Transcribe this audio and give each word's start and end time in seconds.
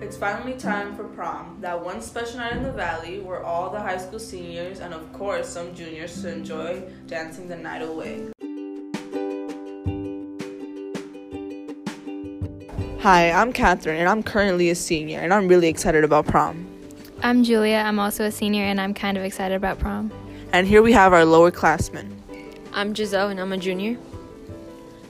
It's 0.00 0.16
finally 0.16 0.52
time 0.52 0.94
for 0.94 1.02
prom, 1.02 1.58
that 1.60 1.84
one 1.84 2.00
special 2.00 2.38
night 2.38 2.56
in 2.56 2.62
the 2.62 2.70
valley 2.70 3.18
where 3.18 3.42
all 3.42 3.68
the 3.68 3.80
high 3.80 3.96
school 3.96 4.20
seniors 4.20 4.78
and, 4.78 4.94
of 4.94 5.12
course, 5.12 5.48
some 5.48 5.74
juniors 5.74 6.22
to 6.22 6.32
enjoy 6.32 6.84
dancing 7.08 7.48
the 7.48 7.56
night 7.56 7.82
away. 7.82 8.28
Hi, 13.00 13.32
I'm 13.32 13.52
Catherine, 13.52 13.98
and 13.98 14.08
I'm 14.08 14.22
currently 14.22 14.70
a 14.70 14.76
senior, 14.76 15.18
and 15.18 15.34
I'm 15.34 15.48
really 15.48 15.66
excited 15.66 16.04
about 16.04 16.26
prom. 16.26 16.64
I'm 17.24 17.42
Julia. 17.42 17.78
I'm 17.78 17.98
also 17.98 18.26
a 18.26 18.30
senior, 18.30 18.62
and 18.62 18.80
I'm 18.80 18.94
kind 18.94 19.18
of 19.18 19.24
excited 19.24 19.56
about 19.56 19.80
prom. 19.80 20.12
And 20.52 20.68
here 20.68 20.80
we 20.80 20.92
have 20.92 21.12
our 21.12 21.24
lower 21.24 21.50
classmen. 21.50 22.22
I'm 22.72 22.94
Giselle, 22.94 23.30
and 23.30 23.40
I'm 23.40 23.52
a 23.52 23.58
junior. 23.58 23.98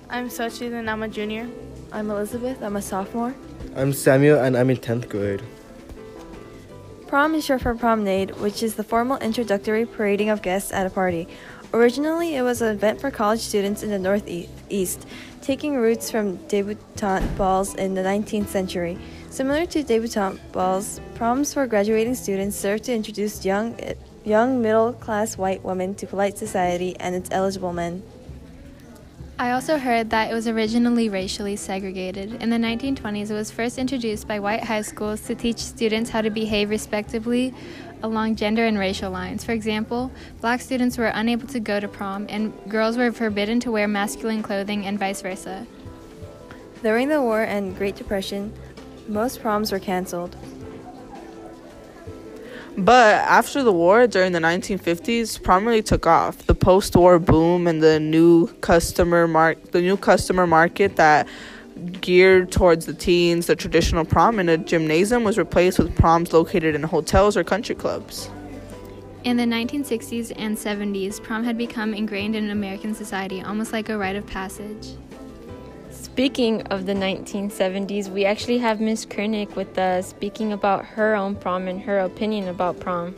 I'm 0.09 0.31
Sochi, 0.31 0.73
and 0.73 0.89
I'm 0.89 1.03
a 1.03 1.09
junior. 1.09 1.47
I'm 1.93 2.11
Elizabeth. 2.11 2.63
I'm 2.63 2.77
a 2.77 2.83
sophomore. 2.83 3.35
I'm 3.77 3.93
Samuel, 3.93 4.41
and 4.41 4.57
I'm 4.57 4.71
in 4.71 4.77
10th 4.79 5.09
grade. 5.09 5.43
Prom 7.07 7.35
is 7.35 7.45
short 7.45 7.63
for 7.63 7.75
promenade, 7.75 8.33
which 8.41 8.63
is 8.63 8.75
the 8.75 8.85
formal 8.85 9.19
introductory 9.19 9.87
parading 9.87 10.31
of 10.31 10.43
guests 10.43 10.73
at 10.73 10.87
a 10.87 10.91
party. 10.91 11.29
Originally, 11.73 12.35
it 12.35 12.43
was 12.43 12.63
an 12.63 12.75
event 12.75 13.01
for 13.01 13.11
college 13.11 13.41
students 13.41 13.83
in 13.83 13.91
the 13.91 13.99
Northeast, 13.99 15.07
taking 15.43 15.77
roots 15.77 16.11
from 16.11 16.37
debutante 16.49 17.37
balls 17.37 17.75
in 17.75 17.95
the 17.95 18.03
19th 18.03 18.49
century. 18.49 18.99
Similar 19.31 19.67
to 19.67 19.83
debutante 19.83 20.41
balls, 20.53 21.01
proms 21.15 21.53
for 21.53 21.67
graduating 21.67 22.15
students 22.15 22.57
serve 22.57 22.83
to 22.83 22.95
introduce 22.95 23.45
young, 23.45 23.79
young 24.25 24.63
middle 24.63 24.95
class 24.95 25.37
white 25.37 25.63
women 25.63 25.95
to 25.97 26.07
polite 26.07 26.39
society 26.39 26.97
and 26.99 27.15
its 27.15 27.31
eligible 27.31 27.73
men. 27.73 28.03
I 29.41 29.53
also 29.53 29.79
heard 29.79 30.11
that 30.11 30.33
it 30.33 30.35
was 30.35 30.49
originally 30.49 31.09
racially 31.09 31.55
segregated. 31.55 32.43
In 32.43 32.51
the 32.51 32.57
1920s, 32.57 33.31
it 33.31 33.35
was 33.35 33.53
first 33.53 33.79
introduced 33.79 34.27
by 34.27 34.41
white 34.41 34.65
high 34.65 34.81
schools 34.83 35.21
to 35.23 35.37
teach 35.37 35.59
students 35.59 36.11
how 36.11 36.23
to 36.23 36.31
behave 36.31 36.71
respectably 36.71 37.55
along 38.03 38.35
gender 38.35 38.67
and 38.67 38.77
racial 38.77 39.13
lines. 39.13 39.45
For 39.45 39.53
example, 39.53 40.11
black 40.41 40.61
students 40.61 40.99
were 40.99 41.13
unable 41.15 41.47
to 41.49 41.61
go 41.61 41.79
to 41.79 41.87
prom, 41.87 42.27
and 42.29 42.53
girls 42.69 42.97
were 42.97 43.13
forbidden 43.13 43.61
to 43.61 43.71
wear 43.71 43.87
masculine 43.87 44.43
clothing, 44.43 44.87
and 44.87 44.99
vice 44.99 45.23
versa. 45.23 45.69
During 46.83 47.09
the 47.09 47.23
War 47.23 47.43
and 47.43 47.77
Great 47.77 47.95
Depression, 47.95 48.53
most 49.07 49.41
proms 49.41 49.71
were 49.71 49.79
canceled. 49.79 50.35
But 52.79 53.17
after 53.17 53.65
the 53.65 53.73
war, 53.73 54.07
during 54.07 54.31
the 54.31 54.39
1950s, 54.39 55.43
prom 55.43 55.67
really 55.67 55.83
took 55.83 56.07
off. 56.07 56.47
The 56.47 56.55
post-war 56.55 57.19
boom 57.19 57.67
and 57.67 57.83
the 57.83 57.99
new 57.99 58.47
customer 58.61 59.27
mark, 59.27 59.73
the 59.73 59.81
new 59.81 59.97
customer 59.97 60.47
market 60.47 60.95
that 60.95 61.27
geared 62.01 62.53
towards 62.53 62.87
the 62.87 62.95
teens, 62.95 63.47
the 63.47 63.57
traditional 63.57 64.05
prom 64.05 64.39
in 64.39 64.49
a 64.49 64.57
gymnasium 64.57 65.25
was 65.25 65.37
replaced 65.37 65.81
with 65.81 65.93
proms 65.97 66.33
located 66.33 66.77
in 66.77 66.85
hotels 66.85 67.37
or 67.37 67.43
country 67.43 67.75
clubs. 67.75 68.31
In 69.25 69.37
the 69.37 69.45
1960s 69.45 70.33
and 70.37 70.57
70s, 70.57 71.21
prom 71.21 71.43
had 71.43 71.59
become 71.59 71.95
ingrained 71.95 72.37
in 72.37 72.51
American 72.51 72.95
society, 72.95 73.43
almost 73.43 73.73
like 73.73 73.89
a 73.89 73.99
rite 73.99 74.15
of 74.15 74.25
passage. 74.25 74.95
Speaking 76.19 76.63
of 76.63 76.85
the 76.85 76.95
1970s, 76.95 78.09
we 78.09 78.25
actually 78.25 78.59
have 78.59 78.81
Miss 78.81 79.07
Kernick 79.07 79.55
with 79.55 79.79
us 79.79 80.09
speaking 80.09 80.53
about 80.53 80.85
her 80.85 81.15
own 81.15 81.37
prom 81.37 81.69
and 81.69 81.81
her 81.83 82.01
opinion 82.01 82.49
about 82.49 82.81
prom. 82.81 83.15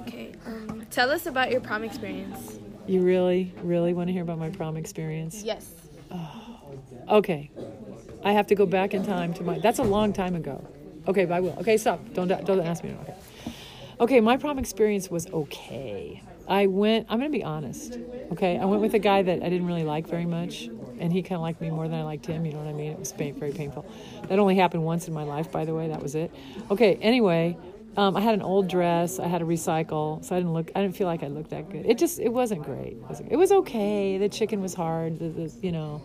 Okay, 0.00 0.32
um, 0.46 0.84
tell 0.90 1.12
us 1.12 1.26
about 1.26 1.52
your 1.52 1.60
prom 1.60 1.84
experience. 1.84 2.58
You 2.88 3.02
really, 3.02 3.54
really 3.62 3.94
want 3.94 4.08
to 4.08 4.12
hear 4.12 4.22
about 4.22 4.40
my 4.40 4.50
prom 4.50 4.76
experience? 4.76 5.44
Yes. 5.44 5.70
Oh, 6.10 6.60
okay. 7.08 7.52
I 8.24 8.32
have 8.32 8.48
to 8.48 8.56
go 8.56 8.66
back 8.66 8.94
in 8.94 9.06
time 9.06 9.32
to 9.34 9.44
my. 9.44 9.60
That's 9.60 9.78
a 9.78 9.84
long 9.84 10.12
time 10.12 10.34
ago. 10.34 10.66
Okay, 11.06 11.24
but 11.24 11.34
I 11.34 11.38
will. 11.40 11.56
Okay, 11.60 11.76
stop. 11.76 12.00
Don't 12.14 12.26
don't 12.26 12.60
ask 12.66 12.82
me. 12.82 12.96
Okay. 13.02 13.14
Okay, 14.00 14.20
my 14.20 14.38
prom 14.38 14.58
experience 14.58 15.08
was 15.08 15.28
okay. 15.28 16.20
I 16.48 16.66
went, 16.66 17.06
I'm 17.08 17.18
going 17.18 17.30
to 17.30 17.36
be 17.36 17.44
honest, 17.44 17.98
okay? 18.32 18.58
I 18.58 18.64
went 18.64 18.82
with 18.82 18.94
a 18.94 18.98
guy 18.98 19.22
that 19.22 19.42
I 19.42 19.48
didn't 19.48 19.66
really 19.66 19.84
like 19.84 20.06
very 20.06 20.26
much, 20.26 20.68
and 21.00 21.12
he 21.12 21.22
kind 21.22 21.36
of 21.36 21.42
liked 21.42 21.60
me 21.60 21.70
more 21.70 21.88
than 21.88 21.98
I 21.98 22.02
liked 22.02 22.26
him, 22.26 22.44
you 22.44 22.52
know 22.52 22.58
what 22.58 22.68
I 22.68 22.72
mean? 22.72 22.92
It 22.92 22.98
was 22.98 23.12
very 23.12 23.52
painful. 23.52 23.86
That 24.28 24.38
only 24.38 24.56
happened 24.56 24.84
once 24.84 25.08
in 25.08 25.14
my 25.14 25.24
life, 25.24 25.50
by 25.50 25.64
the 25.64 25.74
way, 25.74 25.88
that 25.88 26.02
was 26.02 26.14
it. 26.14 26.30
Okay, 26.70 26.96
anyway, 26.96 27.56
um, 27.96 28.16
I 28.16 28.20
had 28.20 28.34
an 28.34 28.42
old 28.42 28.68
dress, 28.68 29.18
I 29.18 29.26
had 29.26 29.38
to 29.38 29.46
recycle, 29.46 30.24
so 30.24 30.34
I 30.34 30.38
didn't 30.38 30.52
look, 30.52 30.70
I 30.74 30.82
didn't 30.82 30.96
feel 30.96 31.06
like 31.06 31.22
I 31.22 31.28
looked 31.28 31.50
that 31.50 31.70
good. 31.70 31.86
It 31.86 31.98
just, 31.98 32.18
it 32.18 32.32
wasn't 32.32 32.62
great. 32.62 32.92
It 32.92 33.08
was, 33.08 33.20
it 33.20 33.36
was 33.36 33.52
okay. 33.52 34.18
The 34.18 34.28
chicken 34.28 34.60
was 34.60 34.74
hard, 34.74 35.18
the, 35.18 35.28
the, 35.28 35.52
you 35.62 35.72
know. 35.72 36.02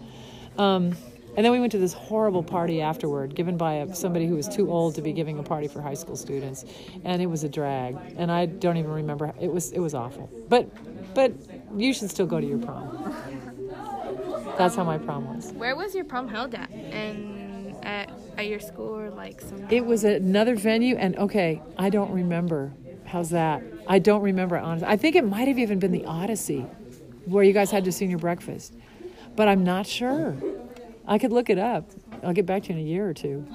Um, 0.57 0.95
and 1.39 1.45
then 1.45 1.53
we 1.53 1.61
went 1.61 1.72
to 1.72 1.77
this 1.77 1.94
horrible 1.94 2.44
party 2.44 2.81
afterward, 2.81 3.33
given 3.33 3.55
by 3.55 3.75
a, 3.75 3.95
somebody 3.95 4.27
who 4.27 4.35
was 4.35 4.45
too 4.45 4.69
old 4.69 4.95
to 4.95 5.01
be 5.01 5.13
giving 5.13 5.39
a 5.39 5.41
party 5.41 5.69
for 5.69 5.81
high 5.81 5.94
school 5.94 6.17
students, 6.17 6.66
and 7.05 7.22
it 7.22 7.27
was 7.27 7.45
a 7.45 7.47
drag. 7.47 7.95
And 8.17 8.29
I 8.29 8.45
don't 8.45 8.75
even 8.75 8.91
remember. 8.91 9.33
It 9.39 9.50
was 9.50 9.72
it 9.72 9.79
was 9.79 9.94
awful. 9.94 10.29
But 10.50 10.69
but 11.16 11.31
you 11.77 11.94
should 11.94 12.09
still 12.09 12.25
go 12.25 12.41
to 12.41 12.45
your 12.45 12.57
prom. 12.57 13.16
That's 14.57 14.75
how 14.75 14.83
my 14.83 14.97
prom 14.97 15.33
was. 15.33 15.53
Where 15.53 15.77
was 15.77 15.95
your 15.95 16.03
prom 16.03 16.27
held 16.27 16.55
at? 16.55 16.69
And 16.72 17.73
at, 17.85 18.11
at 18.38 18.47
your 18.47 18.59
school 18.59 19.00
or 19.00 19.09
like 19.09 19.39
some? 19.39 19.66
It 19.69 19.85
was 19.85 20.03
another 20.03 20.57
venue, 20.57 20.97
and 20.97 21.16
okay, 21.16 21.61
I 21.77 21.89
don't 21.89 22.11
remember. 22.11 22.73
How's 23.06 23.29
that? 23.29 23.63
I 23.88 24.00
don't 24.00 24.23
remember 24.23 24.57
honestly. 24.57 24.89
I 24.89 24.97
think 24.97 25.16
it 25.16 25.23
might 25.23 25.47
have 25.47 25.57
even 25.57 25.79
been 25.79 25.94
the 25.94 26.03
Odyssey, 26.03 26.66
where 27.23 27.45
you 27.45 27.53
guys 27.53 27.71
had 27.71 27.85
your 27.85 27.94
senior 27.94 28.17
breakfast, 28.17 28.75
but 29.38 29.47
I'm 29.47 29.63
not 29.63 29.88
sure. 29.88 30.35
I 31.09 31.18
could 31.18 31.31
look 31.31 31.50
it 31.50 31.58
up. 31.58 31.90
I'll 32.24 32.34
get 32.34 32.46
back 32.46 32.64
to 32.64 32.70
you 32.70 32.80
in 32.80 32.86
a 32.86 32.88
year 32.88 33.09
or 33.09 33.14
two. 33.14 33.46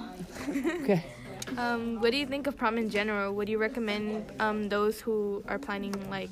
Okay. 0.82 1.03
Um, 1.59 2.00
what 2.00 2.10
do 2.10 2.16
you 2.16 2.26
think 2.26 2.47
of 2.47 2.56
prom 2.56 2.78
in 2.78 2.91
general? 2.91 3.32
Would 3.34 3.48
you 3.48 3.59
recommend 3.59 4.32
um, 4.41 4.69
those 4.70 4.98
who 5.00 5.44
are 5.47 5.59
planning, 5.59 5.94
like, 6.10 6.31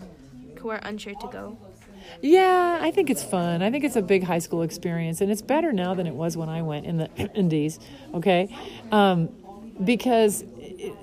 who 0.59 0.71
are 0.71 0.81
unsure 0.83 1.15
to 1.15 1.27
go? 1.29 1.57
Yeah, 2.23 2.79
I 2.81 2.91
think 2.91 3.11
it's 3.11 3.23
fun. 3.23 3.63
I 3.63 3.71
think 3.71 3.85
it's 3.85 3.95
a 3.95 4.03
big 4.03 4.25
high 4.25 4.39
school 4.39 4.63
experience, 4.63 5.21
and 5.21 5.31
it's 5.31 5.43
better 5.43 5.71
now 5.71 5.95
than 5.95 6.07
it 6.07 6.15
was 6.15 6.37
when 6.37 6.49
I 6.49 6.63
went 6.63 6.87
in 6.87 6.97
the 6.97 7.11
Indies. 7.35 7.79
Okay, 8.15 8.57
um, 8.91 9.29
because 9.85 10.45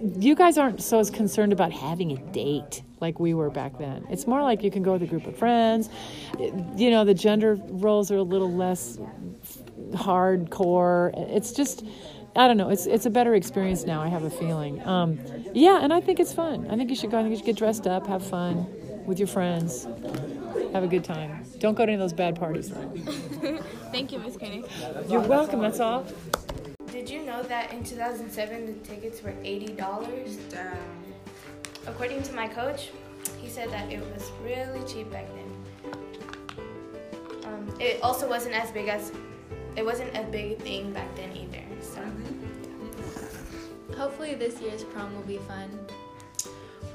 you 0.01 0.35
guys 0.35 0.57
aren't 0.57 0.81
so 0.81 0.99
as 0.99 1.09
concerned 1.09 1.53
about 1.53 1.71
having 1.71 2.11
a 2.11 2.17
date 2.33 2.81
like 2.99 3.19
we 3.19 3.33
were 3.33 3.49
back 3.49 3.77
then. 3.77 4.05
It's 4.09 4.27
more 4.27 4.41
like 4.41 4.63
you 4.63 4.71
can 4.71 4.83
go 4.83 4.93
with 4.93 5.03
a 5.03 5.07
group 5.07 5.27
of 5.27 5.37
friends. 5.37 5.89
You 6.37 6.89
know, 6.91 7.05
the 7.05 7.13
gender 7.13 7.55
roles 7.69 8.11
are 8.11 8.17
a 8.17 8.23
little 8.23 8.51
less 8.51 8.97
hardcore. 9.91 11.11
It's 11.35 11.51
just, 11.51 11.85
I 12.35 12.47
don't 12.47 12.57
know. 12.57 12.69
It's 12.69 12.85
it's 12.85 13.05
a 13.05 13.09
better 13.09 13.35
experience 13.35 13.85
now. 13.85 14.01
I 14.01 14.07
have 14.07 14.23
a 14.23 14.29
feeling. 14.29 14.85
Um, 14.87 15.19
yeah, 15.53 15.79
and 15.81 15.91
I 15.91 16.01
think 16.01 16.19
it's 16.19 16.33
fun. 16.33 16.67
I 16.69 16.75
think 16.75 16.89
you 16.89 16.95
should 16.95 17.11
go. 17.11 17.17
I 17.19 17.21
think 17.21 17.31
you 17.31 17.37
should 17.37 17.45
get 17.45 17.57
dressed 17.57 17.87
up, 17.87 18.07
have 18.07 18.25
fun 18.25 18.67
with 19.05 19.19
your 19.19 19.27
friends, 19.27 19.85
have 20.73 20.83
a 20.83 20.87
good 20.87 21.03
time. 21.03 21.43
Don't 21.57 21.75
go 21.75 21.85
to 21.85 21.91
any 21.91 21.93
of 21.95 21.99
those 21.99 22.13
bad 22.13 22.39
parties. 22.39 22.69
Thank 23.91 24.11
you, 24.11 24.19
Miss 24.19 24.37
Koenig. 24.37 24.65
You're 25.09 25.21
welcome. 25.21 25.59
That's 25.61 25.79
all. 25.79 26.05
Did 26.91 27.09
you 27.09 27.23
know 27.23 27.41
that 27.43 27.73
in 27.73 27.83
2007 27.83 28.65
the 28.65 28.73
tickets 28.87 29.21
were 29.23 29.33
eighty 29.43 29.73
dollars? 29.73 30.37
Damn. 30.49 30.77
According 31.87 32.21
to 32.23 32.33
my 32.33 32.47
coach, 32.47 32.89
he 33.41 33.49
said 33.49 33.71
that 33.71 33.91
it 33.91 33.99
was 34.13 34.31
really 34.43 34.85
cheap 34.85 35.11
back 35.11 35.25
then. 35.33 35.93
Um, 37.45 37.73
it 37.79 38.01
also 38.03 38.29
wasn't 38.29 38.55
as 38.55 38.71
big 38.71 38.87
as 38.87 39.11
it 39.79 39.85
wasn't 39.85 40.15
a 40.17 40.23
big 40.23 40.59
thing 40.59 40.91
back 40.91 41.15
then 41.15 41.31
either. 41.31 41.63
So 41.81 42.01
mm-hmm. 42.01 43.93
hopefully 43.93 44.35
this 44.35 44.59
year's 44.59 44.83
prom 44.83 45.15
will 45.15 45.21
be 45.21 45.37
fun. 45.37 45.69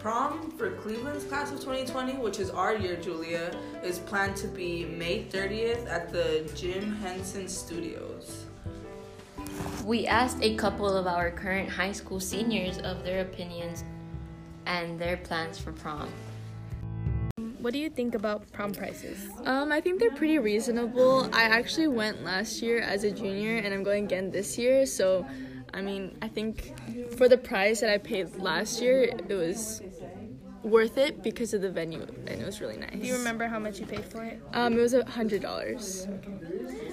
Prom 0.01 0.51
for 0.51 0.73
Cleveland's 0.73 1.25
class 1.25 1.51
of 1.51 1.61
2020, 1.61 2.19
which 2.19 2.39
is 2.39 2.51
our 2.51 2.77
year, 2.77 2.97
Julia, 2.97 3.57
is 3.83 4.01
planned 4.01 4.37
to 4.37 4.49
be 4.49 4.85
May 4.85 5.25
30th 5.25 5.89
at 5.89 6.13
the 6.13 6.47
Jim 6.55 6.95
Henson 6.97 7.49
Studios. 7.49 8.45
We 9.83 10.07
asked 10.07 10.43
a 10.43 10.55
couple 10.57 10.95
of 10.95 11.07
our 11.07 11.31
current 11.31 11.71
high 11.71 11.93
school 11.93 12.21
seniors 12.21 12.77
of 12.81 13.03
their 13.03 13.23
opinions 13.23 13.83
and 14.67 14.99
their 14.99 15.17
plans 15.17 15.57
for 15.59 15.73
prom. 15.73 16.11
What 17.65 17.73
do 17.73 17.79
you 17.79 17.89
think 17.89 18.15
about 18.15 18.53
prom 18.53 18.75
prices? 18.75 19.27
Um, 19.47 19.73
I 19.73 19.81
think 19.81 19.99
they're 19.99 20.11
pretty 20.11 20.39
reasonable. 20.39 21.31
I 21.33 21.45
actually 21.45 21.89
went 21.89 22.23
last 22.23 22.61
year 22.61 22.81
as 22.81 23.05
a 23.05 23.11
junior, 23.11 23.57
and 23.57 23.73
I'm 23.73 23.83
going 23.83 24.05
again 24.05 24.31
this 24.31 24.59
year. 24.59 24.85
So, 24.85 25.25
I 25.73 25.81
mean, 25.81 26.15
I 26.21 26.29
think 26.29 26.75
for 27.17 27.27
the 27.27 27.39
price 27.39 27.81
that 27.81 27.89
I 27.89 27.97
paid 27.97 28.37
last 28.37 28.83
year, 28.83 29.05
it 29.05 29.35
was 29.35 29.81
worth 30.63 30.99
it 30.99 31.23
because 31.23 31.55
of 31.55 31.63
the 31.63 31.71
venue, 31.71 32.03
and 32.27 32.39
it 32.39 32.45
was 32.45 32.61
really 32.61 32.77
nice. 32.77 33.01
Do 33.01 33.07
you 33.07 33.17
remember 33.17 33.47
how 33.47 33.59
much 33.59 33.81
you 33.81 33.87
paid 33.87 34.05
for 34.05 34.23
it? 34.23 34.43
Um, 34.53 34.75
it 34.75 34.83
was 34.83 34.93
a 34.93 35.03
hundred 35.07 35.41
dollars. 35.41 36.07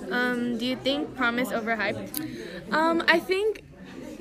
Um, 0.09 0.57
do 0.57 0.65
you 0.65 0.77
think 0.77 1.13
prom 1.17 1.37
is 1.37 1.49
overhyped? 1.49 2.71
Um, 2.71 3.03
I 3.09 3.19
think 3.19 3.63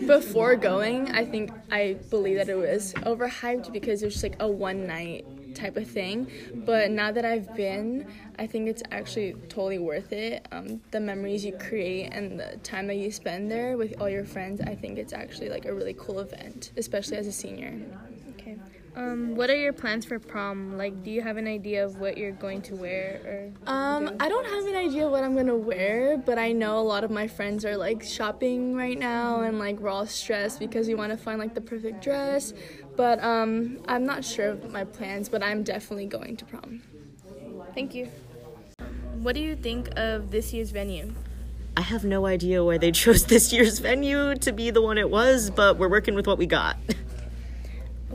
before 0.05 0.57
going, 0.57 1.13
I 1.13 1.25
think 1.25 1.53
I 1.71 1.97
believe 2.11 2.39
that 2.39 2.49
it 2.49 2.57
was 2.57 2.93
overhyped 2.95 3.73
because 3.73 4.03
it 4.03 4.07
was 4.07 4.15
just 4.15 4.25
like 4.25 4.43
a 4.43 4.49
one 4.49 4.89
night 4.89 5.25
type 5.55 5.77
of 5.77 5.89
thing. 5.89 6.29
But 6.65 6.91
now 6.91 7.13
that 7.13 7.25
I've 7.25 7.55
been, 7.55 8.07
I 8.39 8.47
think 8.47 8.69
it's 8.69 8.83
actually 8.91 9.37
totally 9.49 9.79
worth 9.79 10.13
it. 10.13 10.47
Um, 10.53 10.81
the 10.91 11.01
memories 11.01 11.45
you 11.45 11.53
create 11.53 12.09
and 12.13 12.39
the 12.39 12.59
time 12.63 12.87
that 12.89 12.97
you 12.97 13.11
spend 13.11 13.51
there 13.51 13.77
with 13.77 13.95
all 13.99 14.09
your 14.09 14.25
friends, 14.25 14.61
I 14.61 14.75
think 14.75 14.99
it's 14.99 15.13
actually 15.13 15.51
like 15.51 15.65
a 15.65 15.75
really 15.75 15.95
cool 15.99 16.21
event, 16.21 16.73
especially 16.77 17.17
as 17.19 17.27
a 17.27 17.33
senior. 17.33 17.83
Okay. 18.93 19.01
Um, 19.01 19.37
what 19.37 19.51
are 19.51 19.57
your 19.57 19.73
plans 19.73 20.05
for 20.05 20.19
prom? 20.19 20.77
Like, 20.77 21.03
do 21.03 21.11
you 21.11 21.23
have 21.23 21.37
an 21.37 21.47
idea 21.47 21.85
of 21.85 21.99
what 22.01 22.19
you're 22.19 22.33
going 22.33 22.63
to 22.63 22.75
wear 22.75 23.53
or? 23.67 23.73
Um, 23.73 24.07
do? 24.07 24.17
I 24.21 24.29
don't 24.29 24.47
have 24.47 24.67
an 24.67 24.77
idea 24.77 25.09
what 25.09 25.25
I'm 25.25 25.37
gonna 25.37 25.57
wear, 25.57 26.19
but 26.19 26.39
I 26.39 26.53
know 26.53 26.79
a 26.79 26.83
lot 26.83 27.05
of 27.05 27.11
my 27.11 27.29
friends 27.29 27.65
are 27.65 27.77
like 27.77 28.03
shopping 28.03 28.75
right 28.75 28.99
now, 28.99 29.41
and 29.41 29.59
like 29.59 29.79
we're 29.79 29.91
all 29.91 30.07
stressed 30.07 30.59
because 30.59 30.89
we 30.89 30.95
want 30.95 31.13
to 31.13 31.17
find 31.17 31.39
like 31.39 31.55
the 31.55 31.61
perfect 31.61 32.03
dress. 32.03 32.53
But 32.97 33.23
um, 33.23 33.79
I'm 33.89 34.05
not 34.05 34.25
sure 34.25 34.51
of 34.51 34.71
my 34.71 34.85
plans, 34.85 35.29
but 35.29 35.43
I'm 35.43 35.63
definitely 35.63 36.07
going 36.07 36.37
to 36.37 36.45
prom. 36.45 36.83
Thank 37.75 37.95
you. 37.95 38.09
What 39.21 39.35
do 39.35 39.41
you 39.41 39.55
think 39.55 39.91
of 39.97 40.31
this 40.31 40.53
year's 40.53 40.71
venue? 40.71 41.13
I 41.77 41.83
have 41.83 42.05
no 42.05 42.27
idea 42.27 42.65
why 42.65 42.79
they 42.79 42.93
chose 43.03 43.25
this 43.25 43.53
year's 43.53 43.79
venue 43.79 44.35
to 44.37 44.53
be 44.53 44.71
the 44.71 44.83
one 44.83 44.99
it 44.99 45.11
was, 45.11 45.51
but 45.51 45.79
we're 45.79 45.89
working 45.89 46.15
with 46.15 46.27
what 46.27 46.39
we 46.39 46.47
got. 46.47 46.77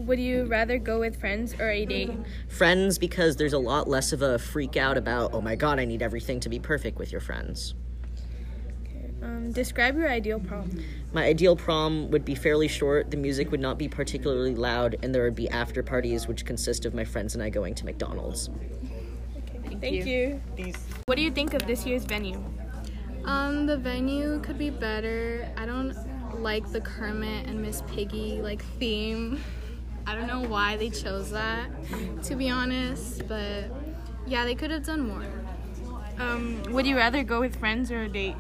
Would 0.06 0.20
you 0.20 0.46
rather 0.46 0.78
go 0.78 1.00
with 1.00 1.20
friends 1.20 1.56
or 1.60 1.70
a 1.70 1.86
date? 1.86 2.12
friends, 2.48 3.00
because 3.00 3.36
there's 3.38 3.54
a 3.54 3.60
lot 3.60 3.88
less 3.88 4.14
of 4.14 4.22
a 4.22 4.38
freak 4.38 4.78
out 4.78 4.98
about, 4.98 5.34
oh 5.34 5.42
my 5.42 5.56
god, 5.56 5.80
I 5.80 5.86
need 5.86 6.04
everything 6.04 6.40
to 6.42 6.50
be 6.50 6.60
perfect 6.60 7.00
with 7.00 7.12
your 7.12 7.22
friends. 7.22 7.74
Um, 9.24 9.52
describe 9.52 9.98
your 9.98 10.08
ideal 10.08 10.40
prom. 10.40 10.70
My 11.12 11.26
ideal 11.26 11.56
prom 11.56 12.12
would 12.12 12.24
be 12.24 12.36
fairly 12.36 12.68
short, 12.68 13.10
the 13.10 13.18
music 13.18 13.50
would 13.50 13.60
not 13.60 13.80
be 13.80 13.88
particularly 13.88 14.54
loud, 14.54 14.98
and 15.02 15.16
there 15.16 15.24
would 15.24 15.36
be 15.36 15.50
after 15.50 15.82
parties 15.82 16.28
which 16.28 16.46
consist 16.46 16.86
of 16.86 16.94
my 16.94 17.04
friends 17.04 17.34
and 17.34 17.44
I 17.44 17.50
going 17.50 17.74
to 17.76 17.86
McDonald's. 17.86 18.52
Thank 19.82 20.06
you. 20.06 20.40
What 21.06 21.16
do 21.16 21.24
you 21.24 21.32
think 21.32 21.56
of 21.56 21.66
this 21.66 21.86
year's 21.86 22.06
venue? 22.06 22.44
Um, 23.24 23.66
the 23.66 23.78
venue 23.78 24.40
could 24.42 24.60
be 24.60 24.70
better. 24.70 25.52
I 25.58 25.66
don't 25.66 25.96
like 26.40 26.72
the 26.72 26.82
Kermit 26.82 27.48
and 27.48 27.60
Miss 27.60 27.82
Piggy 27.88 28.40
like 28.42 28.64
theme. 28.78 29.44
I 30.08 30.16
don't 30.16 30.28
know 30.28 30.42
why 30.48 30.78
they 30.78 30.90
chose 30.90 31.32
that, 31.32 31.70
to 32.24 32.36
be 32.36 32.50
honest, 32.50 33.28
but 33.28 33.66
yeah, 34.28 34.46
they 34.46 34.56
could 34.56 34.72
have 34.72 34.86
done 34.86 35.08
more. 35.08 35.26
Um, 36.20 36.62
would 36.70 36.86
you 36.86 36.96
rather 36.96 37.24
go 37.24 37.40
with 37.40 37.56
friends 37.58 37.92
or 37.92 38.04
a 38.04 38.10
date? 38.10 38.36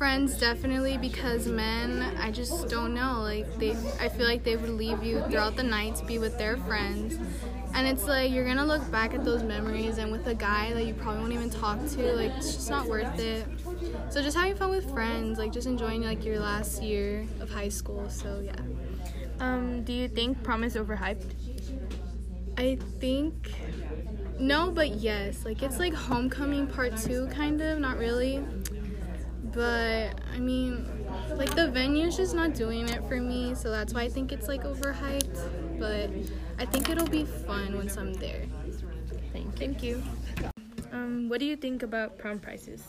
Friends 0.00 0.38
definitely 0.38 0.96
because 0.96 1.46
men, 1.46 2.16
I 2.16 2.30
just 2.30 2.70
don't 2.70 2.94
know. 2.94 3.20
Like 3.20 3.58
they, 3.58 3.72
I 4.00 4.08
feel 4.08 4.26
like 4.26 4.44
they 4.44 4.56
would 4.56 4.70
leave 4.70 5.04
you 5.04 5.22
throughout 5.28 5.56
the 5.56 5.62
night 5.62 5.96
to 5.96 6.06
be 6.06 6.18
with 6.18 6.38
their 6.38 6.56
friends, 6.56 7.18
and 7.74 7.86
it's 7.86 8.04
like 8.04 8.32
you're 8.32 8.46
gonna 8.46 8.64
look 8.64 8.90
back 8.90 9.12
at 9.12 9.26
those 9.26 9.42
memories 9.42 9.98
and 9.98 10.10
with 10.10 10.26
a 10.26 10.34
guy 10.34 10.72
that 10.72 10.86
you 10.86 10.94
probably 10.94 11.20
won't 11.20 11.34
even 11.34 11.50
talk 11.50 11.86
to, 11.88 12.14
like 12.14 12.32
it's 12.38 12.54
just 12.54 12.70
not 12.70 12.86
worth 12.86 13.18
it. 13.18 13.46
So 14.08 14.22
just 14.22 14.38
having 14.38 14.56
fun 14.56 14.70
with 14.70 14.90
friends, 14.90 15.38
like 15.38 15.52
just 15.52 15.66
enjoying 15.66 16.00
like 16.00 16.24
your 16.24 16.40
last 16.40 16.82
year 16.82 17.26
of 17.38 17.50
high 17.50 17.68
school. 17.68 18.08
So 18.08 18.40
yeah. 18.42 18.56
Um, 19.38 19.84
do 19.84 19.92
you 19.92 20.08
think 20.08 20.42
prom 20.42 20.64
is 20.64 20.76
overhyped? 20.76 21.34
I 22.56 22.78
think 23.00 23.52
no, 24.38 24.70
but 24.70 24.92
yes. 24.92 25.44
Like 25.44 25.62
it's 25.62 25.78
like 25.78 25.92
homecoming 25.92 26.66
part 26.66 26.96
two, 26.96 27.26
kind 27.26 27.60
of. 27.60 27.78
Not 27.78 27.98
really, 27.98 28.42
but 29.52 30.14
I 30.32 30.38
mean, 30.38 30.88
like 31.34 31.54
the 31.54 31.70
venue's 31.70 32.16
just 32.16 32.34
not 32.34 32.54
doing 32.54 32.88
it 32.88 33.06
for 33.08 33.20
me, 33.20 33.54
so 33.54 33.70
that's 33.70 33.94
why 33.94 34.02
I 34.02 34.08
think 34.08 34.32
it's 34.32 34.48
like 34.48 34.64
overhyped. 34.64 35.78
But 35.78 36.10
I 36.58 36.66
think 36.66 36.88
it'll 36.88 37.06
be 37.06 37.24
fun 37.24 37.76
once 37.76 37.96
I'm 37.96 38.12
there. 38.14 38.46
Thank 39.32 39.82
you. 39.82 40.02
thank 40.36 40.92
Um, 40.92 41.28
what 41.28 41.40
do 41.40 41.46
you 41.46 41.56
think 41.56 41.82
about 41.82 42.18
prom 42.18 42.38
prices? 42.38 42.84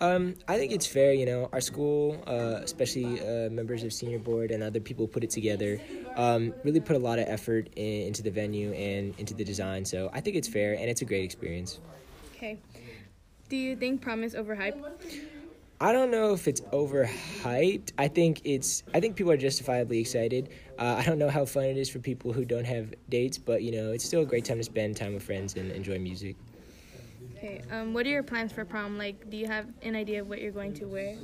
Um, 0.00 0.34
I 0.48 0.56
think 0.56 0.72
it's 0.72 0.86
fair, 0.86 1.12
you 1.12 1.26
know. 1.26 1.50
Our 1.52 1.60
school, 1.60 2.22
uh, 2.26 2.60
especially 2.62 3.20
uh, 3.20 3.50
members 3.50 3.84
of 3.84 3.92
senior 3.92 4.18
board 4.18 4.50
and 4.50 4.62
other 4.62 4.80
people 4.80 5.06
put 5.06 5.22
it 5.22 5.30
together, 5.30 5.78
um, 6.16 6.54
really 6.64 6.80
put 6.80 6.96
a 6.96 6.98
lot 6.98 7.18
of 7.18 7.28
effort 7.28 7.68
in, 7.76 8.06
into 8.06 8.22
the 8.22 8.30
venue 8.30 8.72
and 8.72 9.14
into 9.18 9.34
the 9.34 9.44
design. 9.44 9.84
So 9.84 10.10
I 10.14 10.20
think 10.20 10.36
it's 10.36 10.48
fair 10.48 10.72
and 10.72 10.84
it's 10.84 11.02
a 11.02 11.04
great 11.04 11.24
experience. 11.24 11.80
Okay. 12.34 12.56
Do 13.50 13.56
you 13.56 13.76
think 13.76 14.00
prom 14.00 14.24
is 14.24 14.34
overhyped? 14.34 14.80
I 15.82 15.92
don't 15.92 16.10
know 16.10 16.34
if 16.34 16.46
it's 16.46 16.60
overhyped. 16.60 17.92
I 17.96 18.08
think 18.08 18.42
it's. 18.44 18.82
I 18.92 19.00
think 19.00 19.16
people 19.16 19.32
are 19.32 19.38
justifiably 19.38 19.98
excited. 19.98 20.50
Uh, 20.78 20.96
I 20.98 21.04
don't 21.04 21.18
know 21.18 21.30
how 21.30 21.46
fun 21.46 21.64
it 21.64 21.78
is 21.78 21.88
for 21.88 22.00
people 22.00 22.34
who 22.34 22.44
don't 22.44 22.66
have 22.66 22.92
dates, 23.08 23.38
but 23.38 23.62
you 23.62 23.72
know, 23.72 23.92
it's 23.92 24.04
still 24.04 24.20
a 24.20 24.26
great 24.26 24.44
time 24.44 24.58
to 24.58 24.64
spend 24.64 24.98
time 24.98 25.14
with 25.14 25.22
friends 25.22 25.56
and 25.56 25.72
enjoy 25.72 25.98
music. 25.98 26.36
Okay. 27.34 27.62
Um, 27.70 27.94
what 27.94 28.04
are 28.04 28.10
your 28.10 28.22
plans 28.22 28.52
for 28.52 28.66
prom? 28.66 28.98
Like, 28.98 29.30
do 29.30 29.38
you 29.38 29.46
have 29.46 29.66
an 29.80 29.96
idea 29.96 30.20
of 30.20 30.28
what 30.28 30.42
you're 30.42 30.52
going 30.52 30.74
to 30.74 30.84
wear? 30.84 31.16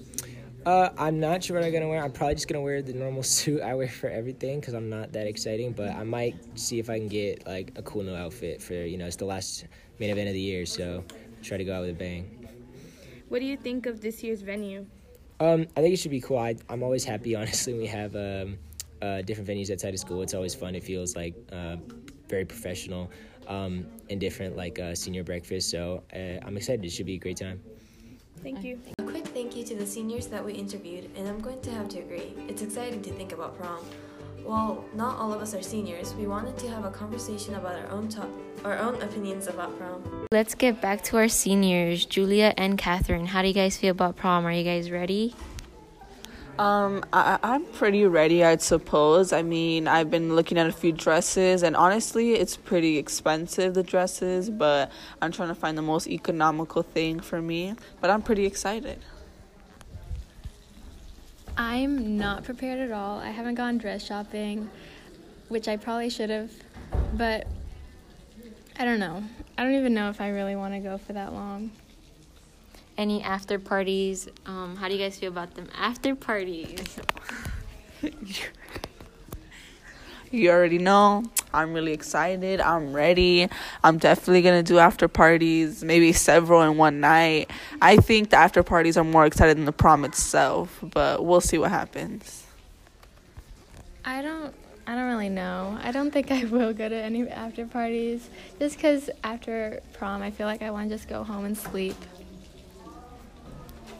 Uh, 0.64 0.88
I'm 0.96 1.20
not 1.20 1.44
sure 1.44 1.56
what 1.56 1.64
I'm 1.64 1.72
gonna 1.72 1.88
wear. 1.88 2.02
I'm 2.02 2.10
probably 2.10 2.36
just 2.36 2.48
gonna 2.48 2.62
wear 2.62 2.80
the 2.80 2.94
normal 2.94 3.22
suit 3.36 3.60
I 3.60 3.74
wear 3.74 3.88
for 3.88 4.08
everything 4.08 4.60
because 4.60 4.72
I'm 4.72 4.88
not 4.88 5.12
that 5.12 5.26
exciting. 5.26 5.72
But 5.72 5.90
I 5.90 6.02
might 6.02 6.34
see 6.58 6.78
if 6.78 6.88
I 6.88 6.98
can 6.98 7.08
get 7.08 7.46
like 7.46 7.72
a 7.76 7.82
cool 7.82 8.02
new 8.02 8.14
outfit 8.14 8.62
for 8.62 8.72
you 8.72 8.96
know 8.96 9.06
it's 9.06 9.16
the 9.16 9.26
last 9.26 9.66
main 9.98 10.08
event 10.08 10.28
of 10.28 10.34
the 10.34 10.40
year, 10.40 10.64
so 10.64 11.04
try 11.42 11.58
to 11.58 11.64
go 11.64 11.74
out 11.74 11.82
with 11.82 11.90
a 11.90 11.92
bang. 11.92 12.35
What 13.28 13.40
do 13.40 13.44
you 13.44 13.56
think 13.56 13.86
of 13.86 14.00
this 14.00 14.22
year's 14.22 14.42
venue? 14.42 14.86
Um, 15.40 15.66
I 15.76 15.80
think 15.80 15.92
it 15.94 15.96
should 15.98 16.12
be 16.12 16.20
cool. 16.20 16.38
I, 16.38 16.54
I'm 16.68 16.82
always 16.82 17.04
happy, 17.04 17.34
honestly, 17.40 17.72
when 17.72 17.82
we 17.82 17.88
have 17.88 18.14
um, 18.14 18.58
uh, 19.02 19.22
different 19.22 19.48
venues 19.48 19.70
outside 19.70 19.94
of 19.94 20.00
school. 20.00 20.22
It's 20.22 20.34
always 20.34 20.54
fun. 20.54 20.74
It 20.74 20.84
feels 20.84 21.16
like 21.16 21.34
uh, 21.52 21.76
very 22.28 22.44
professional 22.44 23.10
um, 23.48 23.86
and 24.10 24.20
different, 24.20 24.56
like 24.56 24.78
uh, 24.78 24.94
senior 24.94 25.24
breakfast. 25.24 25.70
So 25.70 26.02
uh, 26.14 26.46
I'm 26.46 26.56
excited. 26.56 26.84
It 26.84 26.90
should 26.90 27.06
be 27.06 27.14
a 27.14 27.18
great 27.18 27.36
time. 27.36 27.60
Thank 28.42 28.62
you. 28.62 28.80
A 28.98 29.02
quick 29.02 29.26
thank 29.28 29.56
you 29.56 29.64
to 29.64 29.74
the 29.74 29.86
seniors 29.86 30.28
that 30.28 30.44
we 30.44 30.52
interviewed, 30.52 31.10
and 31.16 31.26
I'm 31.26 31.40
going 31.40 31.60
to 31.62 31.70
have 31.72 31.88
to 31.90 31.98
agree. 31.98 32.32
It's 32.48 32.62
exciting 32.62 33.02
to 33.02 33.12
think 33.12 33.32
about 33.32 33.58
prom. 33.58 33.84
While 34.46 34.84
not 34.94 35.18
all 35.18 35.32
of 35.32 35.42
us 35.42 35.54
are 35.54 35.62
seniors, 35.62 36.14
we 36.14 36.28
wanted 36.28 36.56
to 36.58 36.68
have 36.68 36.84
a 36.84 36.90
conversation 36.90 37.56
about 37.56 37.74
our 37.74 37.90
own 37.90 38.08
top, 38.08 38.30
our 38.64 38.78
own 38.78 39.02
opinions 39.02 39.48
about 39.48 39.76
prom. 39.76 40.28
Let's 40.30 40.54
get 40.54 40.80
back 40.80 41.02
to 41.04 41.16
our 41.16 41.26
seniors, 41.26 42.06
Julia 42.06 42.54
and 42.56 42.78
Catherine. 42.78 43.26
How 43.26 43.42
do 43.42 43.48
you 43.48 43.54
guys 43.54 43.76
feel 43.76 43.90
about 43.90 44.14
prom? 44.14 44.46
Are 44.46 44.52
you 44.52 44.62
guys 44.62 44.88
ready? 44.88 45.34
Um, 46.60 47.04
I, 47.12 47.40
I'm 47.42 47.64
pretty 47.64 48.06
ready, 48.06 48.44
I'd 48.44 48.62
suppose. 48.62 49.32
I 49.32 49.42
mean, 49.42 49.88
I've 49.88 50.12
been 50.12 50.36
looking 50.36 50.58
at 50.58 50.68
a 50.68 50.72
few 50.72 50.92
dresses, 50.92 51.64
and 51.64 51.74
honestly, 51.74 52.34
it's 52.34 52.56
pretty 52.56 52.98
expensive, 52.98 53.74
the 53.74 53.82
dresses, 53.82 54.48
but 54.48 54.92
I'm 55.20 55.32
trying 55.32 55.48
to 55.48 55.56
find 55.56 55.76
the 55.76 55.82
most 55.82 56.06
economical 56.06 56.84
thing 56.84 57.18
for 57.18 57.42
me. 57.42 57.74
But 58.00 58.10
I'm 58.10 58.22
pretty 58.22 58.46
excited. 58.46 59.00
I'm 61.56 62.16
not 62.16 62.44
prepared 62.44 62.78
at 62.78 62.92
all. 62.92 63.18
I 63.18 63.30
haven't 63.30 63.54
gone 63.54 63.78
dress 63.78 64.04
shopping, 64.04 64.70
which 65.48 65.68
I 65.68 65.76
probably 65.76 66.10
should 66.10 66.30
have, 66.30 66.50
but 67.14 67.46
I 68.78 68.84
don't 68.84 69.00
know. 69.00 69.22
I 69.56 69.62
don't 69.62 69.74
even 69.74 69.94
know 69.94 70.10
if 70.10 70.20
I 70.20 70.28
really 70.28 70.56
want 70.56 70.74
to 70.74 70.80
go 70.80 70.98
for 70.98 71.12
that 71.14 71.32
long. 71.32 71.70
Any 72.98 73.22
after 73.22 73.58
parties? 73.58 74.28
Um, 74.44 74.76
how 74.76 74.88
do 74.88 74.94
you 74.94 75.00
guys 75.00 75.18
feel 75.18 75.30
about 75.30 75.54
them 75.54 75.68
after 75.78 76.14
parties? 76.14 76.98
You 80.30 80.50
already 80.50 80.78
know. 80.78 81.22
I'm 81.56 81.72
really 81.72 81.92
excited. 81.92 82.60
I'm 82.60 82.92
ready. 82.92 83.48
I'm 83.82 83.98
definitely 83.98 84.42
going 84.42 84.62
to 84.62 84.72
do 84.72 84.78
after 84.78 85.08
parties, 85.08 85.82
maybe 85.82 86.12
several 86.12 86.60
in 86.62 86.76
one 86.76 87.00
night. 87.00 87.50
I 87.80 87.96
think 87.96 88.30
the 88.30 88.36
after 88.36 88.62
parties 88.62 88.96
are 88.96 89.04
more 89.04 89.24
excited 89.24 89.56
than 89.56 89.64
the 89.64 89.72
prom 89.72 90.04
itself, 90.04 90.78
but 90.82 91.24
we'll 91.24 91.40
see 91.40 91.58
what 91.58 91.70
happens. 91.70 92.44
I 94.04 94.22
don't 94.22 94.54
I 94.86 94.94
don't 94.94 95.08
really 95.08 95.30
know. 95.30 95.76
I 95.82 95.90
don't 95.90 96.12
think 96.12 96.30
I 96.30 96.44
will 96.56 96.72
go 96.72 96.88
to 96.88 96.94
any 96.94 97.28
after 97.28 97.66
parties 97.66 98.28
just 98.58 98.78
cuz 98.78 99.10
after 99.24 99.80
prom 99.94 100.22
I 100.22 100.30
feel 100.30 100.46
like 100.46 100.62
I 100.62 100.70
want 100.70 100.90
to 100.90 100.94
just 100.94 101.08
go 101.08 101.24
home 101.24 101.44
and 101.44 101.58
sleep. 101.58 101.96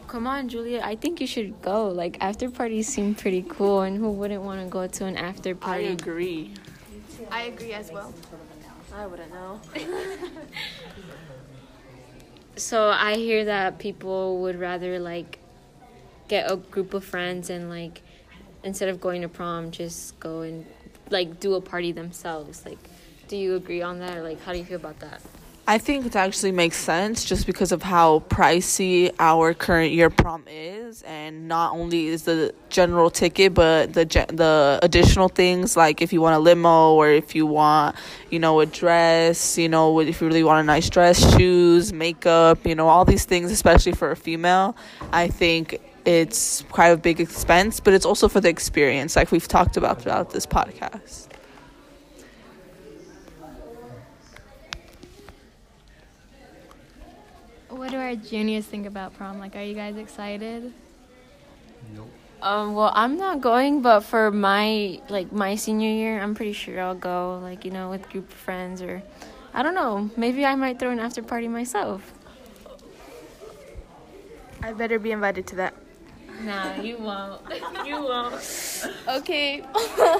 Come 0.07 0.25
on, 0.25 0.47
Julia. 0.47 0.79
I 0.83 0.95
think 0.95 1.19
you 1.19 1.27
should 1.27 1.61
go. 1.61 1.89
Like 1.89 2.17
after 2.21 2.49
parties 2.49 2.87
seem 2.87 3.13
pretty 3.13 3.43
cool, 3.49 3.81
and 3.81 3.97
who 3.97 4.09
wouldn't 4.09 4.41
want 4.41 4.61
to 4.61 4.67
go 4.67 4.87
to 4.87 5.05
an 5.05 5.17
after 5.17 5.53
party? 5.53 5.87
I 5.87 5.91
agree. 5.91 6.53
I 7.31 7.43
agree 7.43 7.73
as 7.73 7.91
well. 7.91 8.13
I 8.93 9.05
wouldn't 9.05 9.33
know. 9.33 9.59
So 12.55 12.89
I 12.89 13.15
hear 13.15 13.45
that 13.45 13.77
people 13.77 14.41
would 14.41 14.59
rather 14.59 14.97
like 14.97 15.37
get 16.27 16.51
a 16.51 16.55
group 16.57 16.93
of 16.95 17.03
friends 17.03 17.49
and 17.49 17.69
like 17.69 18.01
instead 18.63 18.89
of 18.89 18.99
going 18.99 19.21
to 19.21 19.29
prom, 19.29 19.69
just 19.71 20.19
go 20.19 20.41
and 20.41 20.65
like 21.11 21.39
do 21.39 21.53
a 21.53 21.61
party 21.61 21.91
themselves. 21.91 22.65
Like, 22.65 22.79
do 23.27 23.37
you 23.37 23.55
agree 23.55 23.81
on 23.83 23.99
that? 23.99 24.23
Like, 24.23 24.41
how 24.41 24.53
do 24.53 24.57
you 24.57 24.65
feel 24.65 24.77
about 24.77 24.99
that? 24.99 25.21
I 25.69 25.79
think 25.79 26.05
it 26.05 26.15
actually 26.15 26.53
makes 26.53 26.77
sense 26.77 27.25
just 27.25 27.45
because 27.45 27.73
of 27.73 27.83
how 27.83 28.23
pricey 28.29 29.13
our 29.19 29.53
current 29.53 29.91
year 29.91 30.09
prom 30.09 30.45
is, 30.49 31.01
and 31.01 31.49
not 31.49 31.73
only 31.73 32.07
is 32.07 32.23
the 32.23 32.53
general 32.69 33.09
ticket, 33.09 33.53
but 33.53 33.91
the 33.91 34.05
the 34.05 34.79
additional 34.81 35.27
things 35.27 35.75
like 35.75 36.01
if 36.01 36.13
you 36.13 36.21
want 36.21 36.35
a 36.37 36.39
limo 36.39 36.93
or 36.93 37.09
if 37.09 37.35
you 37.35 37.45
want, 37.45 37.97
you 38.29 38.39
know, 38.39 38.61
a 38.61 38.65
dress, 38.65 39.57
you 39.57 39.67
know, 39.67 39.99
if 39.99 40.21
you 40.21 40.27
really 40.27 40.41
want 40.41 40.61
a 40.61 40.63
nice 40.63 40.89
dress, 40.89 41.35
shoes, 41.35 41.91
makeup, 41.91 42.65
you 42.65 42.73
know, 42.73 42.87
all 42.87 43.03
these 43.03 43.25
things, 43.25 43.51
especially 43.51 43.91
for 43.91 44.09
a 44.09 44.15
female. 44.15 44.73
I 45.11 45.27
think 45.27 45.81
it's 46.05 46.63
quite 46.71 46.91
a 46.91 46.97
big 46.97 47.19
expense, 47.19 47.81
but 47.81 47.93
it's 47.93 48.05
also 48.05 48.29
for 48.29 48.39
the 48.39 48.47
experience, 48.47 49.17
like 49.17 49.33
we've 49.33 49.49
talked 49.49 49.75
about 49.75 50.01
throughout 50.01 50.29
this 50.29 50.45
podcast. 50.45 51.26
What 57.77 57.91
do 57.91 57.97
our 57.97 58.15
juniors 58.15 58.65
think 58.65 58.87
about 58.87 59.13
prom? 59.13 59.37
Like, 59.37 59.55
are 59.55 59.61
you 59.61 59.75
guys 59.75 59.97
excited? 59.97 60.73
Nope. 61.93 62.09
Um, 62.41 62.73
well, 62.73 62.91
I'm 62.95 63.17
not 63.17 63.39
going, 63.39 63.83
but 63.83 63.99
for 63.99 64.31
my 64.31 64.99
like 65.09 65.31
my 65.31 65.53
senior 65.53 65.89
year, 65.89 66.19
I'm 66.19 66.33
pretty 66.33 66.53
sure 66.53 66.81
I'll 66.81 66.95
go. 66.95 67.39
Like 67.41 67.65
you 67.65 67.71
know, 67.71 67.91
with 67.91 68.09
group 68.09 68.29
of 68.29 68.35
friends, 68.35 68.81
or 68.81 69.03
I 69.53 69.61
don't 69.61 69.75
know. 69.75 70.09
Maybe 70.17 70.43
I 70.43 70.55
might 70.55 70.79
throw 70.79 70.89
an 70.89 70.99
after 70.99 71.21
party 71.21 71.47
myself. 71.47 72.13
I 74.63 74.73
better 74.73 74.97
be 74.97 75.11
invited 75.11 75.45
to 75.47 75.55
that. 75.57 75.75
Nah, 76.41 76.81
you 76.81 76.97
won't. 76.97 77.41
you 77.85 78.01
won't. 78.01 78.89
Okay. 79.07 79.63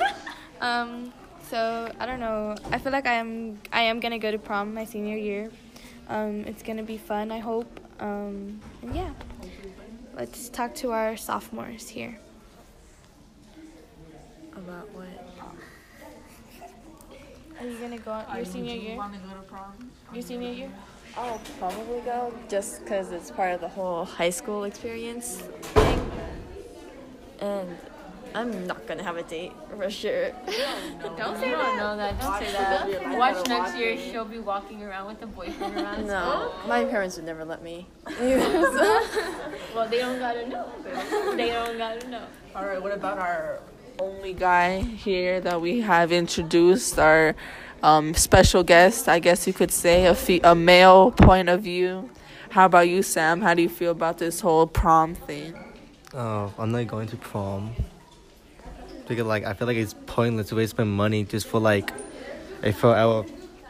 um. 0.61 1.11
So 1.49 1.91
I 1.99 2.05
don't 2.05 2.19
know. 2.19 2.55
I 2.71 2.77
feel 2.77 2.91
like 2.91 3.07
I 3.07 3.13
am. 3.13 3.59
I 3.73 3.81
am 3.81 3.99
gonna 3.99 4.19
go 4.19 4.29
to 4.29 4.37
prom 4.37 4.75
my 4.75 4.85
senior 4.85 5.17
year. 5.17 5.49
Um, 6.09 6.45
it's 6.45 6.63
gonna 6.63 6.83
be 6.83 6.97
fun, 6.97 7.31
I 7.31 7.39
hope. 7.39 7.79
Um, 7.99 8.61
and 8.81 8.95
yeah, 8.95 9.11
let's 10.15 10.49
talk 10.49 10.73
to 10.75 10.91
our 10.91 11.17
sophomores 11.17 11.89
here. 11.89 12.17
About 14.53 14.89
what? 14.93 15.07
Are 17.59 17.67
you 17.67 17.77
gonna 17.77 17.97
go 17.97 18.11
on 18.11 18.35
your 18.35 18.45
senior 18.45 18.75
year? 18.75 18.95
Want 18.95 19.13
to 19.13 19.19
go 19.19 19.33
to 19.33 19.41
prom? 19.41 19.91
Your 20.13 20.21
senior 20.21 20.51
year? 20.51 20.71
I'll 21.17 21.41
probably 21.59 22.01
go 22.01 22.31
just 22.47 22.83
because 22.83 23.11
it's 23.11 23.31
part 23.31 23.53
of 23.53 23.61
the 23.61 23.67
whole 23.67 24.05
high 24.05 24.29
school 24.29 24.65
experience 24.65 25.37
thing. 25.73 26.06
And 28.37 28.53
I'm 28.53 28.67
not 28.67 28.85
gonna 28.85 29.03
have 29.03 29.17
a 29.17 29.23
date 29.23 29.51
for 29.75 29.89
sure. 29.89 30.29
don't 31.17 31.39
say 31.39 31.51
that. 31.51 31.75
No, 31.77 31.97
that. 31.97 32.19
Don't 32.21 32.39
say 32.39 32.51
that. 32.51 33.17
Watch 33.17 33.47
next 33.47 33.75
year. 33.77 33.97
She'll 33.97 34.25
be 34.25 34.37
walking 34.37 34.83
around 34.83 35.07
with 35.07 35.21
a 35.23 35.25
boyfriend 35.25 35.75
around. 35.77 36.07
No, 36.07 36.53
my 36.67 36.85
parents 36.85 37.15
would 37.15 37.25
never 37.25 37.43
let 37.43 37.63
me. 37.63 37.87
well, 38.05 39.87
they 39.89 39.97
don't 39.97 40.19
gotta 40.19 40.47
know. 40.47 40.69
They 41.35 41.49
don't 41.49 41.77
gotta 41.77 42.07
know. 42.09 42.25
All 42.55 42.65
right. 42.65 42.81
What 42.81 42.91
about 42.91 43.17
our 43.17 43.59
only 43.99 44.33
guy 44.33 44.81
here 44.81 45.41
that 45.41 45.59
we 45.59 45.81
have 45.81 46.11
introduced? 46.11 46.99
Our 46.99 47.35
um, 47.81 48.13
special 48.13 48.63
guest, 48.63 49.09
I 49.09 49.19
guess 49.19 49.47
you 49.47 49.53
could 49.53 49.71
say, 49.71 50.05
a 50.05 50.13
fe- 50.13 50.41
a 50.43 50.53
male 50.53 51.11
point 51.11 51.49
of 51.49 51.61
view. 51.61 52.09
How 52.51 52.65
about 52.65 52.87
you, 52.87 53.01
Sam? 53.01 53.41
How 53.41 53.53
do 53.53 53.61
you 53.61 53.69
feel 53.69 53.91
about 53.91 54.19
this 54.19 54.41
whole 54.41 54.67
prom 54.67 55.15
thing? 55.15 55.55
Oh, 56.13 56.53
I'm 56.57 56.71
not 56.71 56.87
going 56.87 57.07
to 57.07 57.17
prom 57.17 57.75
because 59.07 59.25
like 59.25 59.45
I 59.45 59.53
feel 59.53 59.67
like 59.67 59.77
it's 59.77 59.95
pointless 60.05 60.49
to 60.49 60.55
waste 60.55 60.77
my 60.77 60.83
money 60.83 61.23
just 61.23 61.47
for 61.47 61.59
like 61.59 61.91
a 62.63 62.71
four 62.73 62.95
hour 62.95 63.25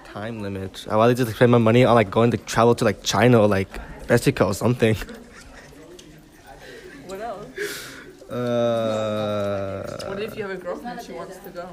time 0.06 0.42
limit. 0.42 0.86
I 0.90 0.96
rather 0.96 1.14
just 1.14 1.36
spend 1.36 1.52
my 1.52 1.58
money 1.58 1.86
on 1.86 1.96
like 1.96 2.10
going 2.10 2.32
to 2.32 2.38
travel 2.38 2.76
to 2.76 2.86
like 2.86 3.04
China 3.04 3.42
or 3.42 3.48
like 3.48 3.70
Mexico 4.10 4.48
or 4.48 4.54
something. 4.54 4.96
What 7.06 7.22
else? 7.22 8.30
Uh, 8.30 10.06
what 10.08 10.22
if 10.22 10.36
you 10.36 10.44
have 10.44 10.52
a 10.52 10.58
girlfriend 10.58 11.02
she 11.02 11.14
wants 11.14 11.38
to 11.38 11.50
go? 11.50 11.70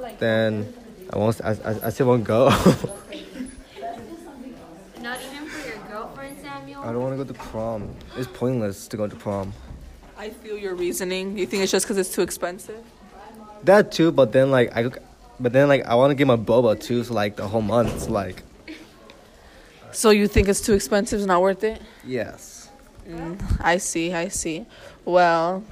Like 0.00 0.18
Then 0.18 0.72
I 1.12 1.18
won't. 1.18 1.40
I, 1.42 1.50
I, 1.64 1.86
I 1.86 1.90
still 1.90 2.06
won't 2.08 2.24
go. 2.24 2.48
Not 5.00 5.20
even 5.22 5.48
for 5.48 5.68
your 5.68 5.78
girlfriend, 5.88 6.36
Samuel. 6.42 6.82
I 6.82 6.92
don't 6.92 7.00
want 7.00 7.16
to 7.16 7.24
go 7.24 7.32
to 7.32 7.38
prom. 7.38 7.94
It's 8.16 8.26
pointless 8.26 8.88
to 8.88 8.96
go 8.96 9.06
to 9.06 9.16
prom. 9.16 9.52
I 10.18 10.30
feel 10.30 10.58
your 10.58 10.74
reasoning. 10.74 11.38
You 11.38 11.46
think 11.46 11.62
it's 11.62 11.70
just 11.70 11.86
because 11.86 11.96
it's 11.96 12.12
too 12.12 12.22
expensive? 12.22 12.84
That 13.62 13.92
too, 13.92 14.10
but 14.10 14.32
then 14.32 14.50
like 14.50 14.76
I, 14.76 14.90
but 15.38 15.52
then 15.52 15.68
like 15.68 15.86
I 15.86 15.94
want 15.94 16.10
to 16.10 16.16
get 16.16 16.26
my 16.26 16.36
boba 16.36 16.78
too, 16.78 17.04
so 17.04 17.14
like 17.14 17.36
the 17.36 17.46
whole 17.46 17.62
month, 17.62 18.02
so, 18.02 18.10
like. 18.10 18.42
So 19.92 20.10
you 20.10 20.26
think 20.26 20.48
it's 20.48 20.60
too 20.60 20.74
expensive? 20.74 21.20
It's 21.20 21.26
not 21.26 21.40
worth 21.40 21.62
it. 21.62 21.80
Yes. 22.04 22.68
Mm, 23.08 23.40
I 23.60 23.78
see. 23.78 24.12
I 24.12 24.26
see. 24.28 24.66
Well, 25.04 25.62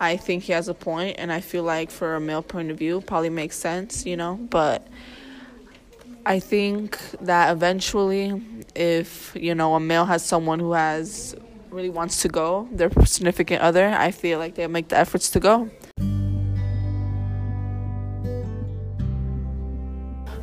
I 0.00 0.16
think 0.16 0.42
he 0.42 0.52
has 0.52 0.66
a 0.66 0.74
point, 0.74 1.16
and 1.18 1.32
I 1.32 1.40
feel 1.40 1.62
like 1.62 1.92
for 1.92 2.16
a 2.16 2.20
male 2.20 2.42
point 2.42 2.72
of 2.72 2.78
view, 2.78 3.00
probably 3.00 3.30
makes 3.30 3.56
sense, 3.56 4.04
you 4.04 4.16
know. 4.16 4.34
But 4.34 4.86
I 6.26 6.40
think 6.40 6.98
that 7.20 7.52
eventually, 7.52 8.42
if 8.74 9.32
you 9.38 9.54
know 9.54 9.76
a 9.76 9.80
male 9.80 10.06
has 10.06 10.24
someone 10.24 10.58
who 10.58 10.72
has 10.72 11.36
really 11.72 11.90
wants 11.90 12.22
to 12.22 12.28
go, 12.28 12.68
their 12.72 12.90
significant 13.04 13.62
other, 13.62 13.88
I 13.88 14.10
feel 14.10 14.38
like 14.38 14.54
they 14.54 14.66
make 14.66 14.88
the 14.88 14.98
efforts 14.98 15.30
to 15.30 15.40
go. 15.40 15.70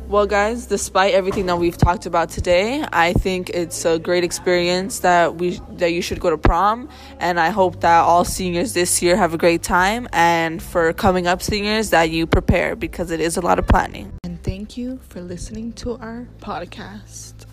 Well, 0.08 0.24
guys, 0.24 0.64
despite 0.64 1.12
everything 1.12 1.44
that 1.46 1.58
we've 1.58 1.76
talked 1.76 2.06
about 2.06 2.30
today, 2.30 2.82
I 2.94 3.12
think 3.12 3.50
it's 3.50 3.84
a 3.84 3.98
great 3.98 4.24
experience 4.24 5.00
that 5.00 5.34
we 5.34 5.60
that 5.72 5.92
you 5.92 6.00
should 6.00 6.18
go 6.18 6.30
to 6.30 6.38
prom, 6.38 6.88
and 7.20 7.38
I 7.38 7.50
hope 7.50 7.82
that 7.82 8.00
all 8.00 8.24
seniors 8.24 8.72
this 8.72 9.02
year 9.02 9.16
have 9.16 9.34
a 9.34 9.36
great 9.36 9.62
time, 9.62 10.08
and 10.14 10.62
for 10.62 10.94
coming 10.94 11.26
up 11.26 11.42
seniors 11.42 11.90
that 11.90 12.08
you 12.08 12.26
prepare 12.26 12.74
because 12.74 13.10
it 13.10 13.20
is 13.20 13.36
a 13.36 13.42
lot 13.42 13.58
of 13.58 13.66
planning. 13.66 14.14
And 14.24 14.42
thank 14.42 14.78
you 14.78 14.98
for 15.10 15.20
listening 15.20 15.74
to 15.74 15.98
our 15.98 16.26
podcast. 16.40 17.47